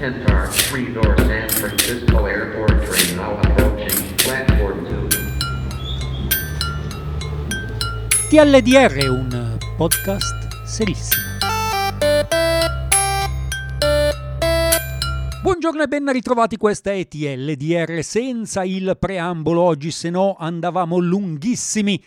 [0.00, 5.08] Tentar, three-door San Francisco Airport train now approaching platform 2.
[8.30, 11.22] TLDR un podcast serissimo.
[15.42, 22.02] Buongiorno e ben ritrovati, questa è TLDR senza il preambolo oggi, se no andavamo lunghissimi.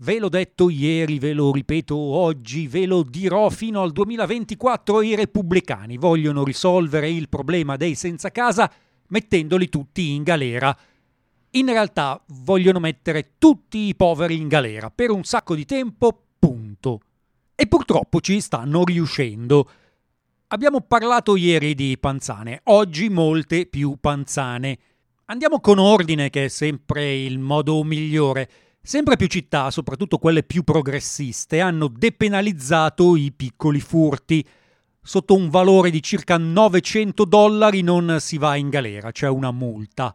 [0.00, 5.02] Ve l'ho detto ieri, ve lo ripeto oggi, ve lo dirò fino al 2024.
[5.02, 8.70] I repubblicani vogliono risolvere il problema dei senza casa
[9.08, 10.76] mettendoli tutti in galera.
[11.52, 17.00] In realtà vogliono mettere tutti i poveri in galera per un sacco di tempo, punto.
[17.56, 19.68] E purtroppo ci stanno riuscendo.
[20.46, 24.78] Abbiamo parlato ieri di panzane, oggi molte più panzane.
[25.24, 28.48] Andiamo con ordine, che è sempre il modo migliore.
[28.80, 34.46] Sempre più città, soprattutto quelle più progressiste, hanno depenalizzato i piccoli furti.
[35.02, 40.14] Sotto un valore di circa 900 dollari non si va in galera, c'è una multa.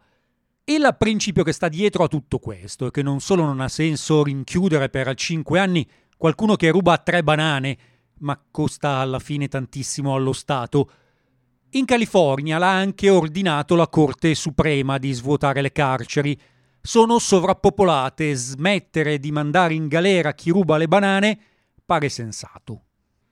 [0.65, 4.23] Il principio che sta dietro a tutto questo è che non solo non ha senso
[4.23, 5.85] rinchiudere per 5 anni
[6.15, 7.77] qualcuno che ruba tre banane,
[8.19, 10.89] ma costa alla fine tantissimo allo Stato.
[11.71, 16.39] In California l'ha anche ordinato la Corte Suprema di svuotare le carceri,
[16.85, 21.39] sono sovrappopolate, smettere di mandare in galera chi ruba le banane
[21.85, 22.83] pare sensato.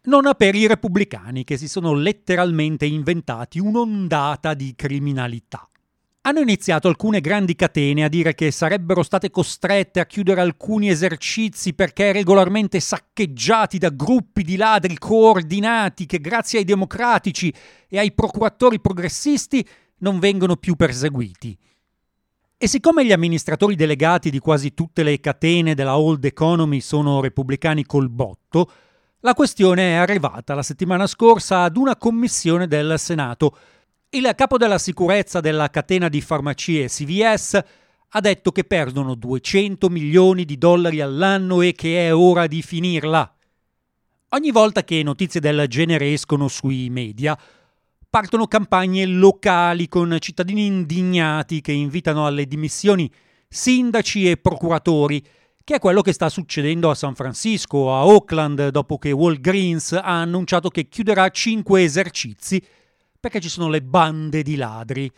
[0.04, 5.70] Non per i repubblicani che si sono letteralmente inventati un'ondata di criminalità.
[6.22, 11.74] Hanno iniziato alcune grandi catene a dire che sarebbero state costrette a chiudere alcuni esercizi
[11.74, 17.54] perché regolarmente saccheggiati da gruppi di ladri coordinati che grazie ai democratici
[17.90, 21.58] e ai procuratori progressisti non vengono più perseguiti.
[22.64, 27.84] E siccome gli amministratori delegati di quasi tutte le catene della old economy sono repubblicani
[27.88, 28.72] col botto,
[29.22, 33.58] la questione è arrivata la settimana scorsa ad una commissione del Senato.
[34.10, 37.64] Il capo della sicurezza della catena di farmacie CVS
[38.10, 43.38] ha detto che perdono 200 milioni di dollari all'anno e che è ora di finirla.
[44.34, 47.36] Ogni volta che notizie del genere escono sui media,
[48.12, 53.10] partono campagne locali con cittadini indignati che invitano alle dimissioni
[53.48, 55.26] sindaci e procuratori,
[55.64, 60.20] che è quello che sta succedendo a San Francisco, a Oakland, dopo che Walgreens ha
[60.20, 62.62] annunciato che chiuderà cinque esercizi
[63.18, 65.10] perché ci sono le bande di ladri.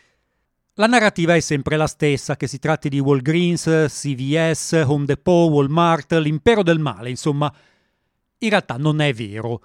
[0.76, 6.14] La narrativa è sempre la stessa, che si tratti di Walgreens, CVS, Home Depot, Walmart,
[6.14, 7.52] l'impero del male, insomma.
[8.38, 9.62] In realtà non è vero.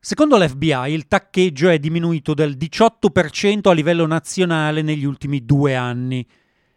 [0.00, 6.24] Secondo l'FBI il taccheggio è diminuito del 18% a livello nazionale negli ultimi due anni.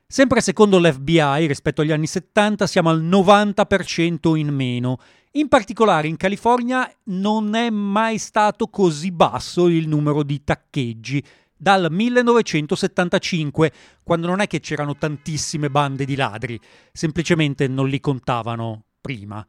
[0.08, 4.98] Sempre secondo l'FBI, rispetto agli anni 70, siamo al 90% in meno.
[5.34, 11.24] In particolare in California non è mai stato così basso il numero di taccheggi
[11.56, 13.72] dal 1975,
[14.02, 16.60] quando non è che c'erano tantissime bande di ladri,
[16.92, 19.46] semplicemente non li contavano prima.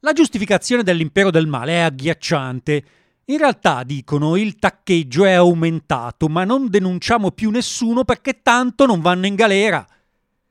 [0.00, 2.84] La giustificazione dell'impero del male è agghiacciante.
[3.24, 9.00] In realtà, dicono, il taccheggio è aumentato, ma non denunciamo più nessuno perché tanto non
[9.00, 9.84] vanno in galera.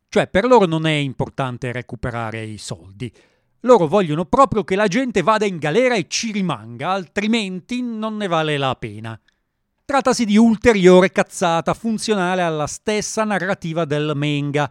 [0.09, 3.09] Cioè, per loro non è importante recuperare i soldi.
[3.61, 8.27] Loro vogliono proprio che la gente vada in galera e ci rimanga, altrimenti non ne
[8.27, 9.19] vale la pena.
[9.85, 14.69] Trattasi di ulteriore cazzata funzionale alla stessa narrativa del Menga,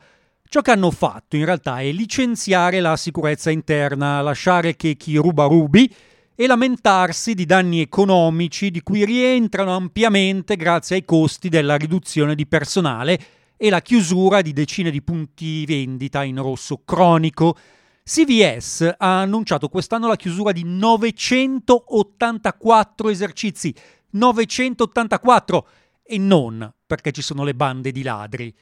[0.48, 5.46] Ciò che hanno fatto in realtà è licenziare la sicurezza interna, lasciare che chi ruba
[5.46, 5.92] rubi
[6.36, 12.46] e lamentarsi di danni economici di cui rientrano ampiamente grazie ai costi della riduzione di
[12.46, 13.18] personale
[13.56, 17.56] e la chiusura di decine di punti vendita in rosso cronico.
[18.04, 23.74] CVS ha annunciato quest'anno la chiusura di 984 esercizi,
[24.10, 25.68] 984
[26.04, 28.54] e non perché ci sono le bande di ladri.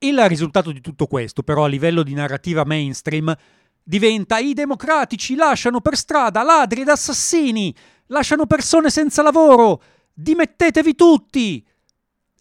[0.00, 3.34] Il risultato di tutto questo, però, a livello di narrativa mainstream,
[3.82, 7.74] diventa i democratici lasciano per strada ladri ed assassini,
[8.06, 9.82] lasciano persone senza lavoro,
[10.14, 11.66] dimettetevi tutti.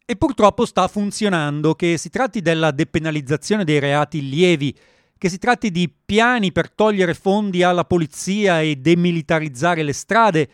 [0.05, 4.77] E purtroppo sta funzionando, che si tratti della depenalizzazione dei reati lievi,
[5.17, 10.49] che si tratti di piani per togliere fondi alla polizia e demilitarizzare le strade,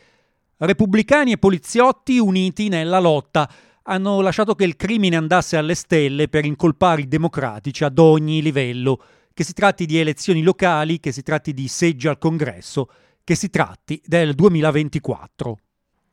[0.56, 3.50] repubblicani e poliziotti uniti nella lotta
[3.84, 9.02] hanno lasciato che il crimine andasse alle stelle per incolpare i democratici ad ogni livello,
[9.34, 12.88] che si tratti di elezioni locali, che si tratti di seggi al congresso,
[13.24, 15.58] che si tratti del 2024.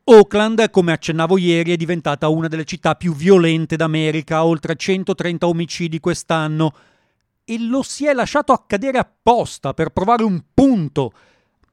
[0.03, 5.99] Oakland, come accennavo ieri, è diventata una delle città più violente d'America, oltre 130 omicidi
[5.99, 6.73] quest'anno,
[7.45, 11.11] e lo si è lasciato accadere apposta per provare un punto.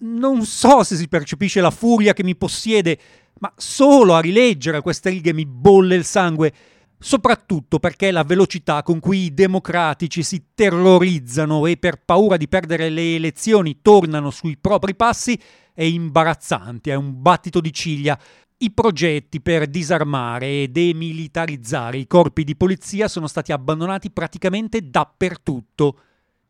[0.00, 2.98] Non so se si percepisce la furia che mi possiede,
[3.38, 6.52] ma solo a rileggere queste righe mi bolle il sangue,
[6.98, 12.88] soprattutto perché la velocità con cui i democratici si terrorizzano e per paura di perdere
[12.88, 15.38] le elezioni tornano sui propri passi
[15.78, 18.18] è imbarazzante, è un battito di ciglia.
[18.56, 26.00] I progetti per disarmare e demilitarizzare i corpi di polizia sono stati abbandonati praticamente dappertutto.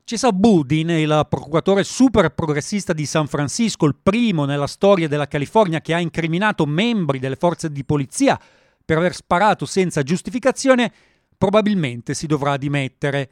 [0.08, 5.82] Cesar Budin, il procuratore super progressista di San Francisco, il primo nella storia della California
[5.82, 8.40] che ha incriminato membri delle forze di polizia
[8.82, 10.90] per aver sparato senza giustificazione,
[11.36, 13.30] probabilmente si dovrà dimettere.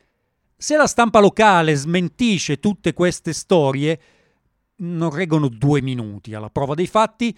[0.55, 3.99] Se la stampa locale smentisce tutte queste storie,
[4.81, 7.35] non reggono due minuti alla prova dei fatti,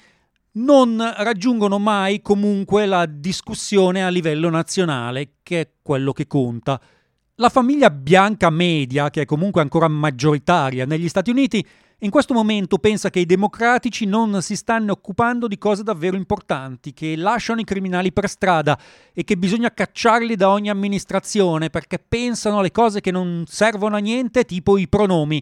[0.55, 6.81] non raggiungono mai comunque la discussione a livello nazionale, che è quello che conta.
[7.41, 11.65] La famiglia bianca media, che è comunque ancora maggioritaria negli Stati Uniti,
[11.99, 16.93] in questo momento pensa che i democratici non si stanno occupando di cose davvero importanti,
[16.93, 18.77] che lasciano i criminali per strada
[19.13, 24.01] e che bisogna cacciarli da ogni amministrazione perché pensano alle cose che non servono a
[24.01, 25.41] niente, tipo i pronomi.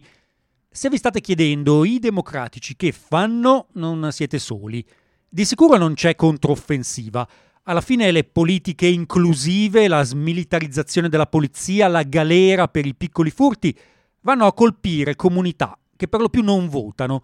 [0.69, 4.85] Se vi state chiedendo i democratici che fanno, non siete soli.
[5.27, 7.27] Di sicuro non c'è controffensiva.
[7.69, 13.77] Alla fine le politiche inclusive, la smilitarizzazione della polizia, la galera per i piccoli furti
[14.21, 17.23] vanno a colpire comunità che per lo più non votano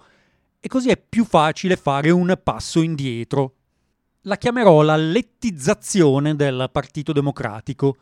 [0.60, 3.54] e così è più facile fare un passo indietro.
[4.24, 7.96] La chiamerò la lettizzazione del Partito Democratico.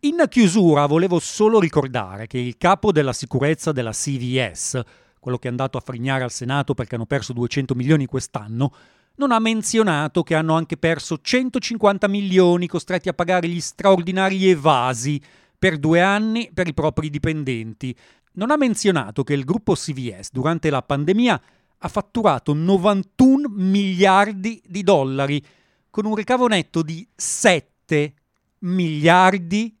[0.00, 4.82] In chiusura volevo solo ricordare che il capo della sicurezza della CVS,
[5.18, 8.72] quello che è andato a frignare al Senato perché hanno perso 200 milioni quest'anno,
[9.16, 15.20] non ha menzionato che hanno anche perso 150 milioni costretti a pagare gli straordinari evasi
[15.58, 17.96] per due anni per i propri dipendenti.
[18.32, 21.42] Non ha menzionato che il gruppo CVS durante la pandemia
[21.78, 25.44] ha fatturato 91 miliardi di dollari
[25.90, 28.14] con un ricavo netto di 7
[28.60, 29.74] miliardi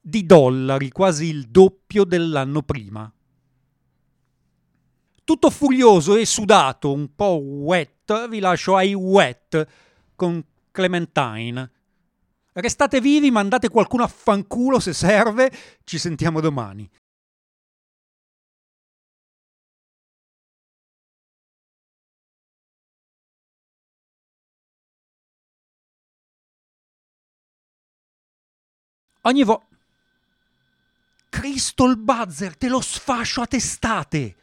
[0.00, 3.12] di dollari, quasi il doppio dell'anno prima
[5.30, 9.64] tutto furioso e sudato, un po' wet, vi lascio ai wet
[10.16, 11.70] con Clementine.
[12.54, 15.52] Restate vivi, mandate qualcuno a fanculo se serve,
[15.84, 16.90] ci sentiamo domani.
[29.20, 29.68] Ogni volta...
[31.28, 34.34] Crystal Buzzer, te lo sfascio a testate!